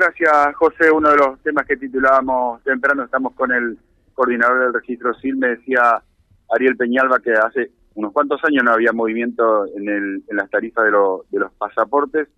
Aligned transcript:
gracias 0.00 0.56
José. 0.56 0.90
Uno 0.90 1.10
de 1.10 1.16
los 1.16 1.40
temas 1.42 1.66
que 1.66 1.76
titulábamos 1.76 2.62
temprano, 2.62 3.04
estamos 3.04 3.34
con 3.34 3.52
el 3.52 3.78
coordinador 4.14 4.64
del 4.64 4.74
registro 4.74 5.12
CIL, 5.14 5.36
me 5.36 5.48
decía 5.48 6.02
Ariel 6.50 6.76
Peñalba 6.76 7.20
que 7.20 7.32
hace 7.32 7.70
unos 7.94 8.12
cuantos 8.12 8.40
años 8.44 8.64
no 8.64 8.72
había 8.72 8.92
movimiento 8.92 9.66
en, 9.76 9.88
el, 9.88 10.22
en 10.26 10.36
las 10.36 10.48
tarifas 10.48 10.84
de, 10.84 10.90
de 10.90 11.38
los 11.38 11.52
pasaportes, 11.52 12.28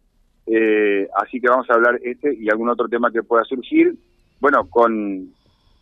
eh, 0.47 1.09
así 1.17 1.41
que 1.41 1.49
vamos 1.49 1.71
a 1.71 1.75
hablar 1.75 2.01
este 2.03 2.35
y 2.35 2.51
algún 2.51 2.69
otro 2.69 2.89
tema 2.89 3.13
que 3.13 3.23
pueda 3.23 3.45
surgir. 3.45 3.95
Bueno, 4.41 4.69
con, 4.69 5.33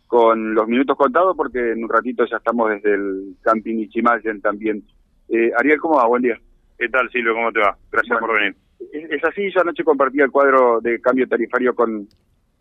con 0.05 0.53
los 0.53 0.67
minutos 0.67 0.95
contados 0.95 1.35
porque 1.35 1.71
en 1.71 1.83
un 1.83 1.89
ratito 1.89 2.25
ya 2.25 2.37
estamos 2.37 2.69
desde 2.69 2.93
el 2.93 3.35
camping 3.41 3.79
Ichimayen 3.79 4.39
también. 4.39 4.83
Eh, 5.29 5.51
Ariel, 5.57 5.79
¿cómo 5.79 5.95
va? 5.95 6.05
Buen 6.05 6.21
día. 6.21 6.37
¿Qué 6.77 6.89
tal, 6.89 7.09
Silvio? 7.09 7.33
¿Cómo 7.33 7.51
te 7.51 7.59
va? 7.59 7.75
Gracias 7.91 8.19
por 8.19 8.33
venir. 8.33 8.55
Es 8.91 9.23
así, 9.23 9.51
yo 9.51 9.61
anoche 9.61 9.83
compartí 9.83 10.19
el 10.19 10.31
cuadro 10.31 10.81
de 10.81 10.99
cambio 10.99 11.27
tarifario 11.27 11.75
con, 11.75 12.07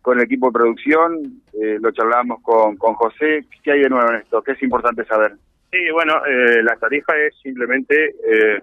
con 0.03 0.19
el 0.19 0.25
equipo 0.25 0.47
de 0.47 0.53
producción, 0.53 1.43
eh, 1.53 1.79
lo 1.81 1.91
charlamos 1.93 2.43
con, 2.43 2.77
con 2.77 2.95
José. 2.95 3.47
¿Qué 3.63 3.73
hay 3.73 3.81
de 3.83 3.89
nuevo 3.89 4.11
en 4.11 4.21
esto? 4.21 4.43
¿Qué 4.43 4.53
es 4.53 4.63
importante 4.63 5.05
saber? 5.05 5.35
Sí, 5.71 5.91
bueno, 5.93 6.25
eh, 6.27 6.63
la 6.63 6.77
tarifa 6.77 7.17
es 7.17 7.35
simplemente 7.43 8.15
eh, 8.25 8.61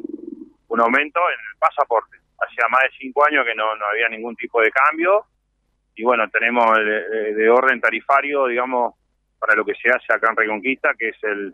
un 0.67 0.81
aumento 0.81 1.19
en 1.19 1.39
el 1.51 1.57
pasaporte. 1.59 2.17
Hacía 2.39 2.67
más 2.69 2.83
de 2.83 2.97
cinco 2.99 3.25
años 3.25 3.45
que 3.45 3.55
no, 3.55 3.75
no 3.75 3.85
había 3.91 4.09
ningún 4.09 4.35
tipo 4.35 4.61
de 4.61 4.71
cambio 4.71 5.25
y 5.95 6.03
bueno, 6.03 6.29
tenemos 6.29 6.63
de 6.77 7.49
orden 7.49 7.81
tarifario, 7.81 8.45
digamos, 8.45 8.93
para 9.39 9.55
lo 9.55 9.65
que 9.65 9.73
se 9.73 9.89
hace 9.89 10.13
acá 10.13 10.29
en 10.29 10.35
Reconquista, 10.35 10.93
que 10.95 11.09
es 11.09 11.17
el, 11.23 11.51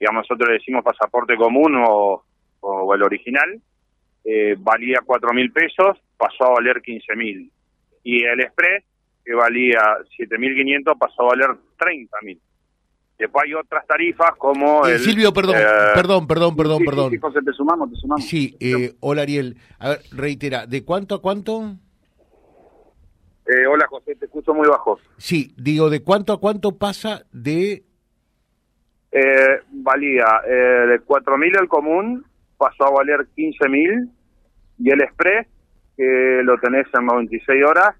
digamos, 0.00 0.22
nosotros 0.22 0.48
le 0.48 0.54
decimos 0.54 0.82
pasaporte 0.82 1.36
común 1.36 1.76
o, 1.86 2.24
o 2.60 2.94
el 2.94 3.02
original, 3.02 3.60
eh, 4.24 4.56
valía 4.58 5.00
cuatro 5.04 5.32
mil 5.32 5.52
pesos, 5.52 5.98
pasó 6.16 6.44
a 6.44 6.54
valer 6.54 6.80
quince 6.82 7.14
mil. 7.14 7.50
Y 8.02 8.24
el 8.24 8.40
Express, 8.40 8.84
que 9.24 9.34
valía 9.34 9.80
siete 10.16 10.38
mil 10.38 10.54
quinientos, 10.54 10.96
pasó 10.98 11.22
a 11.22 11.36
valer 11.36 11.56
treinta 11.78 12.16
mil. 12.22 12.40
Después 13.16 13.44
hay 13.44 13.54
otras 13.54 13.86
tarifas 13.86 14.32
como 14.36 14.86
eh, 14.86 14.92
el... 14.94 14.98
Silvio, 14.98 15.32
perdón, 15.32 15.56
eh, 15.58 15.64
perdón, 15.94 16.26
perdón, 16.26 16.56
perdón, 16.56 16.84
perdón. 16.84 17.10
Sí, 17.12 17.18
José, 17.18 17.40
te 17.44 17.52
sumamos, 17.52 17.90
te 17.90 17.96
sumamos. 17.96 18.24
Sí, 18.24 18.56
eh, 18.58 18.94
hola 19.00 19.22
Ariel. 19.22 19.56
A 19.78 19.90
ver, 19.90 20.00
reitera, 20.10 20.66
¿de 20.66 20.84
cuánto 20.84 21.14
a 21.14 21.22
cuánto? 21.22 21.76
Eh, 23.46 23.66
hola 23.66 23.86
José, 23.88 24.16
te 24.16 24.24
escucho 24.24 24.52
muy 24.52 24.66
bajo. 24.66 24.98
Sí, 25.16 25.54
digo, 25.56 25.90
¿de 25.90 26.02
cuánto 26.02 26.32
a 26.32 26.40
cuánto 26.40 26.76
pasa 26.76 27.24
de...? 27.30 27.84
Eh, 29.12 29.60
valía 29.70 30.24
eh, 30.44 30.86
de 30.88 31.00
cuatro 31.00 31.38
mil 31.38 31.52
el 31.56 31.68
común 31.68 32.26
pasó 32.64 32.86
a 32.86 32.90
valer 32.90 33.26
15 33.34 33.68
mil 33.68 34.10
y 34.78 34.90
el 34.90 35.02
Express, 35.02 35.46
que 35.96 36.40
lo 36.42 36.58
tenés 36.58 36.86
en 36.98 37.04
96 37.04 37.62
horas, 37.64 37.94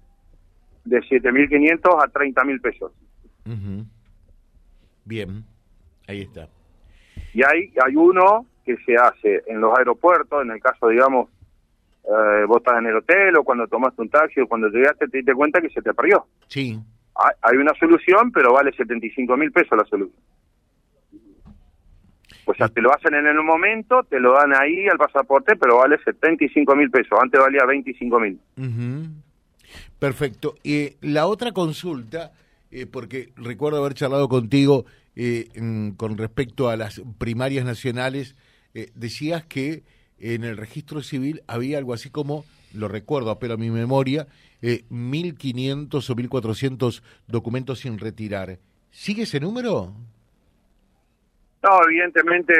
de 0.83 0.99
7.500 1.01 2.03
a 2.03 2.07
30.000 2.11 2.61
pesos. 2.61 2.91
Bien, 5.05 5.43
ahí 6.07 6.21
está. 6.21 6.47
Y 7.33 7.43
hay, 7.43 7.71
hay 7.85 7.95
uno 7.95 8.47
que 8.65 8.75
se 8.77 8.95
hace 8.95 9.43
en 9.45 9.61
los 9.61 9.77
aeropuertos, 9.77 10.43
en 10.43 10.51
el 10.51 10.59
caso, 10.59 10.87
digamos, 10.87 11.29
eh, 12.03 12.45
vos 12.47 12.57
estás 12.57 12.79
en 12.79 12.87
el 12.87 12.95
hotel 12.95 13.37
o 13.37 13.43
cuando 13.43 13.67
tomaste 13.67 14.01
un 14.01 14.09
taxi 14.09 14.41
o 14.41 14.47
cuando 14.47 14.67
llegaste 14.69 15.07
te 15.07 15.17
diste 15.17 15.33
cuenta 15.33 15.61
que 15.61 15.69
se 15.69 15.81
te 15.81 15.93
perdió. 15.93 16.25
Sí. 16.47 16.79
Hay, 17.15 17.35
hay 17.41 17.57
una 17.57 17.73
solución, 17.79 18.31
pero 18.31 18.53
vale 18.53 18.71
75 18.73 19.37
mil 19.37 19.51
pesos 19.51 19.77
la 19.77 19.85
solución. 19.85 20.19
Pues 22.45 22.59
ya 22.59 22.67
te 22.67 22.81
lo 22.81 22.93
hacen 22.93 23.15
en 23.15 23.25
el 23.25 23.41
momento, 23.41 24.03
te 24.03 24.19
lo 24.19 24.33
dan 24.33 24.53
ahí 24.53 24.87
al 24.87 24.97
pasaporte, 24.97 25.55
pero 25.55 25.77
vale 25.77 25.97
75 26.03 26.75
mil 26.75 26.91
pesos. 26.91 27.17
Antes 27.19 27.41
valía 27.41 27.65
25 27.65 28.19
mil. 28.19 28.39
Perfecto. 29.99 30.55
Y 30.63 30.91
la 31.01 31.27
otra 31.27 31.51
consulta, 31.51 32.31
eh, 32.71 32.85
porque 32.85 33.31
recuerdo 33.35 33.79
haber 33.79 33.93
charlado 33.93 34.29
contigo 34.29 34.85
eh, 35.15 35.49
con 35.97 36.17
respecto 36.17 36.69
a 36.69 36.77
las 36.77 37.01
primarias 37.17 37.65
nacionales, 37.65 38.35
eh, 38.73 38.91
decías 38.93 39.45
que 39.45 39.83
en 40.19 40.43
el 40.43 40.57
registro 40.57 41.01
civil 41.01 41.41
había 41.47 41.77
algo 41.77 41.93
así 41.93 42.09
como, 42.09 42.45
lo 42.73 42.87
recuerdo, 42.87 43.31
apelo 43.31 43.55
a 43.55 43.57
mi 43.57 43.69
memoria, 43.69 44.27
1.500 44.61 46.09
o 46.09 46.15
1.400 46.15 47.01
documentos 47.27 47.79
sin 47.79 47.99
retirar. 47.99 48.59
¿Sigue 48.91 49.23
ese 49.23 49.39
número? 49.39 49.93
No, 51.65 51.79
evidentemente 51.83 52.53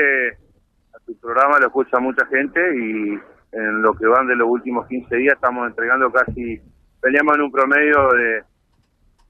a 0.92 1.00
tu 1.06 1.16
programa 1.20 1.60
lo 1.60 1.68
escucha 1.68 2.00
mucha 2.00 2.26
gente 2.26 2.60
y 2.76 3.20
en 3.52 3.82
lo 3.84 3.94
que 3.94 4.08
van 4.08 4.26
de 4.26 4.36
los 4.36 4.48
últimos 4.48 4.88
15 4.88 5.16
días 5.18 5.36
estamos 5.36 5.68
entregando 5.68 6.12
casi, 6.12 6.60
veníamos 7.04 7.36
en 7.36 7.42
un 7.44 7.52
promedio 7.52 8.12
de 8.14 8.44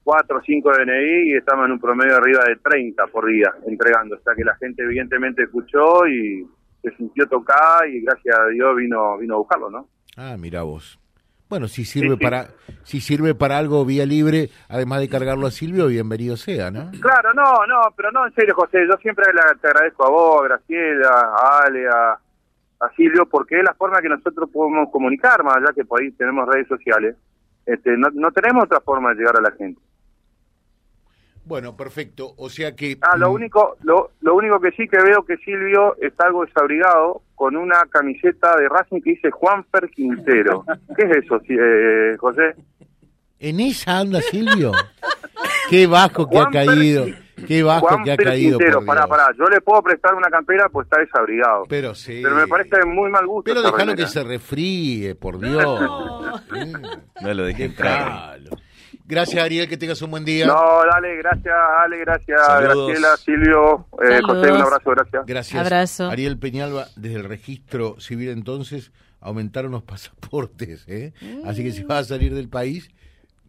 4 0.02 0.38
o 0.38 0.40
5 0.40 0.70
DNI 0.72 1.30
y 1.30 1.36
estamos 1.36 1.66
en 1.66 1.72
un 1.72 1.78
promedio 1.78 2.16
arriba 2.16 2.44
de 2.44 2.56
30 2.56 3.06
por 3.08 3.26
día 3.26 3.52
entregando. 3.66 4.16
O 4.16 4.20
sea 4.20 4.34
que 4.34 4.44
la 4.44 4.56
gente 4.56 4.82
evidentemente 4.82 5.42
escuchó 5.42 6.06
y 6.06 6.46
se 6.80 6.96
sintió 6.96 7.28
tocada 7.28 7.86
y 7.86 8.00
gracias 8.00 8.34
a 8.34 8.46
Dios 8.46 8.76
vino, 8.76 9.18
vino 9.18 9.34
a 9.34 9.38
buscarlo, 9.38 9.68
¿no? 9.68 9.88
Ah, 10.16 10.36
mira 10.38 10.62
vos. 10.62 10.98
Bueno, 11.48 11.68
si 11.68 11.84
sirve 11.84 12.16
para 12.16 12.48
si 12.82 13.00
sirve 13.00 13.34
para 13.34 13.56
algo 13.58 13.84
vía 13.84 14.04
libre, 14.04 14.50
además 14.68 15.00
de 15.00 15.08
cargarlo 15.08 15.46
a 15.46 15.52
Silvio, 15.52 15.86
bienvenido 15.86 16.36
sea, 16.36 16.72
¿no? 16.72 16.90
Claro, 17.00 17.32
no, 17.34 17.66
no, 17.66 17.80
pero 17.96 18.10
no, 18.10 18.26
en 18.26 18.34
serio, 18.34 18.54
José, 18.56 18.78
yo 18.88 18.96
siempre 19.00 19.26
te 19.60 19.68
agradezco 19.68 20.06
a 20.06 20.10
vos, 20.10 20.40
a 20.40 20.48
Graciela, 20.48 21.08
a 21.08 21.60
Ale, 21.64 21.86
a, 21.88 22.18
Silvio, 22.96 23.26
porque 23.26 23.56
es 23.56 23.64
la 23.64 23.74
forma 23.74 24.00
que 24.00 24.08
nosotros 24.08 24.50
podemos 24.52 24.90
comunicar, 24.90 25.42
más 25.42 25.56
allá 25.56 25.72
que 25.74 25.84
por 25.84 26.00
ahí 26.00 26.10
tenemos 26.12 26.48
redes 26.48 26.68
sociales. 26.68 27.16
Este, 27.64 27.96
no, 27.96 28.08
no 28.12 28.30
tenemos 28.32 28.64
otra 28.64 28.80
forma 28.80 29.10
de 29.10 29.16
llegar 29.16 29.36
a 29.36 29.40
la 29.40 29.50
gente. 29.52 29.80
Bueno, 31.44 31.76
perfecto. 31.76 32.34
O 32.36 32.48
sea 32.48 32.76
que... 32.76 32.98
Ah, 33.00 33.16
lo 33.16 33.30
mm, 33.30 33.34
único, 33.34 33.76
lo, 33.82 34.10
lo 34.20 34.34
único 34.34 34.60
que 34.60 34.72
sí 34.72 34.86
que 34.88 35.02
veo 35.02 35.24
que 35.24 35.36
Silvio 35.38 35.96
está 36.00 36.26
algo 36.26 36.44
desabrigado 36.44 37.22
con 37.36 37.56
una 37.56 37.82
camiseta 37.88 38.56
de 38.56 38.68
Racing 38.68 39.00
que 39.00 39.10
dice 39.10 39.30
Juanfer 39.30 39.88
Quintero. 39.90 40.64
¿Qué 40.96 41.04
es 41.04 41.24
eso, 41.24 41.40
eh, 41.48 42.16
José? 42.18 42.56
¿En 43.38 43.60
esa 43.60 43.98
anda 43.98 44.20
Silvio? 44.22 44.72
Qué 45.70 45.86
bajo 45.86 46.28
que 46.28 46.38
ha 46.38 46.46
caído. 46.46 47.06
Qué 47.46 47.62
bajo 47.62 48.02
que 48.02 48.12
ha 48.12 48.16
caído. 48.16 48.58
Quintero, 48.58 48.84
pará, 48.84 49.06
pará. 49.06 49.28
Yo 49.38 49.44
le 49.44 49.60
puedo 49.60 49.82
prestar 49.82 50.14
una 50.14 50.28
campera 50.28 50.68
pues 50.70 50.86
está 50.86 50.98
desabrigado. 50.98 51.64
Pero 51.68 51.94
sí. 51.94 52.20
Pero 52.22 52.34
me 52.34 52.48
parece 52.48 52.78
de 52.78 52.86
muy 52.86 53.10
mal 53.10 53.26
gusto. 53.26 53.52
Pero 53.52 53.62
déjalo 53.62 53.94
que 53.94 54.06
se 54.06 54.24
refríe, 54.24 55.14
por 55.14 55.38
Dios. 55.38 55.80
No, 57.20 57.34
lo 57.34 57.44
dejé 57.44 57.66
entrar. 57.66 58.38
Gracias, 59.08 59.40
Ariel, 59.40 59.68
que 59.68 59.76
tengas 59.76 60.02
un 60.02 60.10
buen 60.10 60.24
día. 60.24 60.46
No, 60.46 60.54
dale, 60.90 61.16
gracias, 61.18 61.54
Ale, 61.78 61.98
gracias, 61.98 62.40
Graciela, 62.60 63.16
Silvio, 63.16 63.86
eh, 64.02 64.20
José, 64.20 64.50
un 64.50 64.60
abrazo, 64.60 64.90
gracias. 64.90 65.26
Gracias. 65.26 65.60
Abrazo. 65.60 66.10
Ariel 66.10 66.38
Peñalba, 66.38 66.88
desde 66.96 67.16
el 67.16 67.24
registro 67.24 68.00
civil 68.00 68.30
entonces, 68.30 68.90
aumentaron 69.20 69.70
los 69.70 69.82
pasaportes, 69.84 70.84
¿eh? 70.88 71.12
Así 71.44 71.62
que 71.62 71.70
si 71.70 71.84
vas 71.84 72.06
a 72.06 72.16
salir 72.16 72.34
del 72.34 72.48
país, 72.48 72.90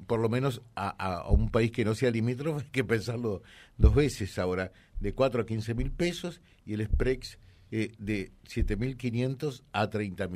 por 0.05 0.19
lo 0.19 0.29
menos 0.29 0.61
a, 0.75 1.25
un 1.29 1.49
país 1.49 1.71
que 1.71 1.83
no 1.83 1.95
sea 1.95 2.11
limítrofe, 2.11 2.61
hay 2.65 2.71
que 2.71 2.83
pensarlo 2.83 3.41
dos 3.77 3.95
veces 3.95 4.37
ahora, 4.37 4.71
de 4.99 5.13
4 5.13 5.41
a 5.41 5.45
15 5.45 5.73
mil 5.73 5.91
pesos 5.91 6.39
y 6.65 6.75
el 6.75 6.85
Sprex 6.85 7.39
eh, 7.71 7.93
de 7.97 8.31
7 8.45 8.75
mil 8.77 8.95
500 8.95 9.63
a 9.71 9.89
30 9.89 10.27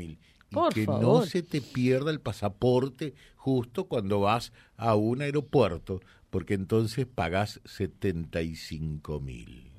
y 0.52 0.74
que 0.74 0.88
no 0.88 1.26
se 1.26 1.44
te 1.44 1.62
pierda 1.62 2.12
el 2.12 2.20
pasaporte 2.20 3.14
justo 3.36 3.86
cuando 3.86 4.20
vas 4.22 4.52
a 4.78 4.96
un 4.96 5.22
aeropuerto, 5.22 6.02
porque 6.30 6.54
entonces 6.54 7.06
pagas 7.08 7.62
75 7.66 9.20
mil. 9.20 9.72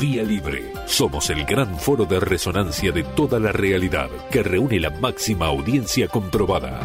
Vía 0.00 0.22
Libre. 0.22 0.72
Somos 0.86 1.28
el 1.28 1.44
gran 1.44 1.78
foro 1.78 2.06
de 2.06 2.18
resonancia 2.18 2.90
de 2.90 3.02
toda 3.02 3.38
la 3.38 3.52
realidad 3.52 4.08
que 4.30 4.42
reúne 4.42 4.80
la 4.80 4.90
máxima 4.90 5.46
audiencia 5.46 6.08
comprobada. 6.08 6.80